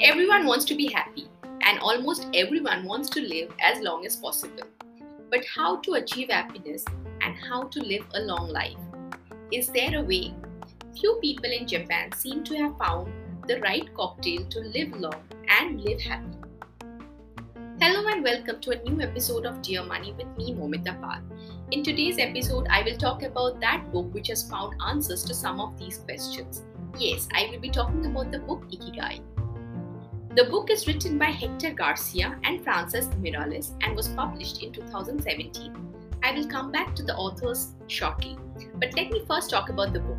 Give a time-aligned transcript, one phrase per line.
[0.00, 4.62] Everyone wants to be happy, and almost everyone wants to live as long as possible.
[5.28, 6.84] But how to achieve happiness
[7.20, 8.78] and how to live a long life?
[9.50, 10.34] Is there a way?
[10.96, 13.12] Few people in Japan seem to have found
[13.48, 16.38] the right cocktail to live long and live happy.
[17.80, 21.22] Hello and welcome to a new episode of Dear Money with me, Momita Pal.
[21.72, 25.60] In today's episode, I will talk about that book which has found answers to some
[25.60, 26.62] of these questions.
[26.96, 29.22] Yes, I will be talking about the book Ikigai.
[30.38, 35.74] The book is written by Hector Garcia and Francesc Miralles and was published in 2017.
[36.22, 38.38] I will come back to the authors shortly,
[38.76, 40.18] but let me first talk about the book.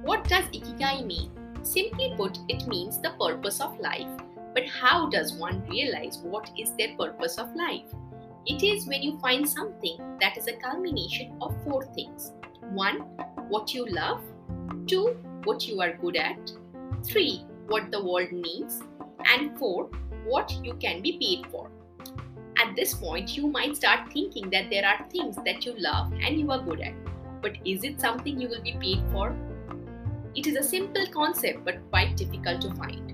[0.00, 1.30] What does Ikigai mean?
[1.62, 4.08] Simply put, it means the purpose of life.
[4.54, 7.92] But how does one realize what is their purpose of life?
[8.46, 12.32] It is when you find something that is a culmination of four things
[12.70, 12.96] 1.
[13.50, 14.22] What you love,
[14.86, 15.18] 2.
[15.44, 16.50] What you are good at,
[17.04, 17.44] 3.
[17.66, 18.80] What the world needs,
[19.32, 19.90] and 4.
[20.24, 21.70] What you can be paid for.
[22.58, 26.38] At this point, you might start thinking that there are things that you love and
[26.38, 26.94] you are good at.
[27.42, 29.36] But is it something you will be paid for?
[30.34, 33.12] It is a simple concept but quite difficult to find.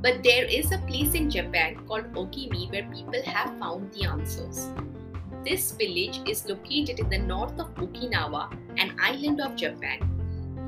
[0.00, 4.68] But there is a place in Japan called Okimi where people have found the answers.
[5.44, 9.98] This village is located in the north of Okinawa, an island of Japan.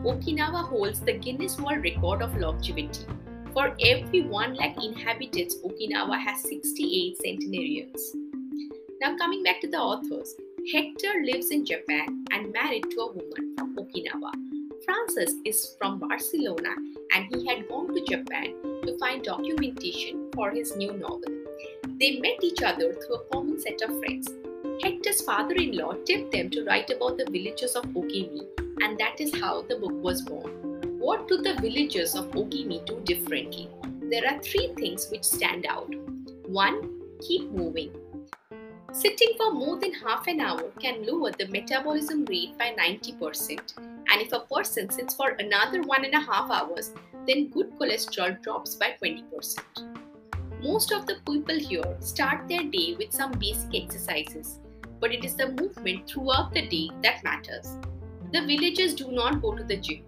[0.04, 3.06] Okinawa holds the Guinness World Record of longevity
[3.54, 8.16] for every 1 lakh inhabitants, Okinawa has 68 centenarians.
[9.00, 10.34] Now, coming back to the authors,
[10.72, 14.32] Hector lives in Japan and married to a woman from Okinawa.
[14.84, 16.74] Francis is from Barcelona
[17.14, 21.32] and he had gone to Japan to find documentation for his new novel.
[22.00, 24.28] They met each other through a common set of friends.
[24.82, 28.46] Hector's father in law tipped them to write about the villages of Okimi,
[28.82, 30.63] and that is how the book was born.
[31.04, 33.68] What do the villagers of Okimi do differently?
[34.10, 35.94] There are three things which stand out.
[36.46, 36.76] One,
[37.20, 37.90] keep moving.
[38.90, 43.76] Sitting for more than half an hour can lower the metabolism rate by 90%.
[43.76, 46.92] And if a person sits for another one and a half hours,
[47.26, 49.58] then good cholesterol drops by 20%.
[50.62, 54.58] Most of the people here start their day with some basic exercises,
[55.00, 57.76] but it is the movement throughout the day that matters.
[58.32, 60.04] The villagers do not go to the gym.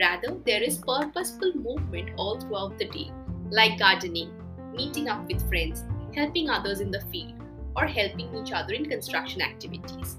[0.00, 3.10] Rather, there is purposeful movement all throughout the day,
[3.50, 4.30] like gardening,
[4.76, 5.84] meeting up with friends,
[6.14, 7.34] helping others in the field,
[7.76, 10.16] or helping each other in construction activities.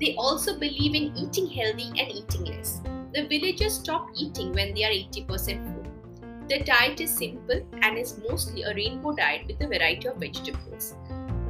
[0.00, 2.80] They also believe in eating healthy and eating less.
[3.12, 5.92] The villagers stop eating when they are 80% full.
[6.48, 10.94] The diet is simple and is mostly a rainbow diet with a variety of vegetables.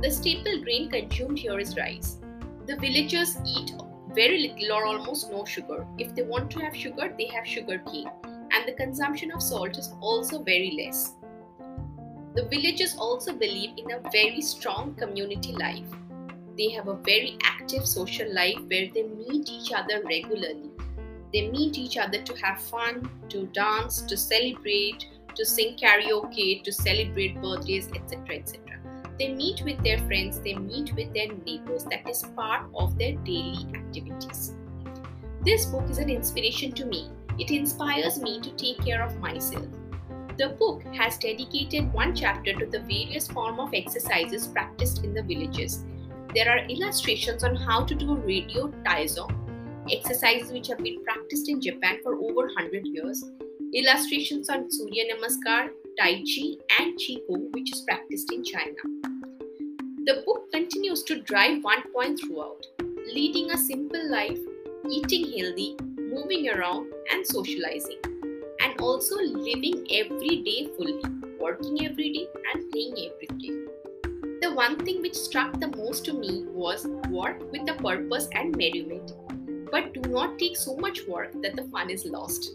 [0.03, 2.19] The staple grain consumed here is rice.
[2.67, 3.73] The villagers eat
[4.15, 5.87] very little or almost no sugar.
[5.99, 8.11] If they want to have sugar, they have sugar cane.
[8.25, 11.15] And the consumption of salt is also very less.
[12.35, 15.87] The villagers also believe in a very strong community life.
[16.57, 20.71] They have a very active social life where they meet each other regularly.
[21.33, 26.73] They meet each other to have fun, to dance, to celebrate, to sing karaoke, to
[26.73, 28.37] celebrate birthdays, etc.
[28.37, 28.81] etc.
[29.21, 31.85] They meet with their friends, they meet with their neighbors.
[31.85, 34.55] That is part of their daily activities.
[35.45, 37.11] This book is an inspiration to me.
[37.39, 39.67] It inspires me to take care of myself.
[40.39, 45.23] The book has dedicated one chapter to the various form of exercises practiced in the
[45.23, 45.85] villages.
[46.35, 49.29] There are illustrations on how to do radio taizo,
[49.93, 53.23] exercises which have been practiced in Japan for over 100 years,
[53.75, 59.10] illustrations on Surya Namaskar, Tai Chi, and Qigong, which is practiced in China.
[60.07, 62.65] The book continues to drive one point throughout
[63.13, 64.39] leading a simple life,
[64.89, 67.99] eating healthy, moving around, and socializing,
[68.61, 71.03] and also living every day fully,
[71.39, 73.51] working every day, and playing every day.
[74.41, 78.57] The one thing which struck the most to me was work with a purpose and
[78.57, 79.13] merriment,
[79.71, 82.53] but do not take so much work that the fun is lost.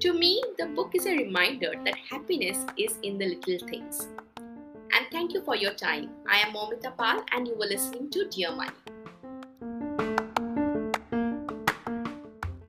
[0.00, 4.08] To me, the book is a reminder that happiness is in the little things.
[4.94, 6.10] And thank you for your time.
[6.28, 8.70] I am Momita Pal and you were listening to Dear Money.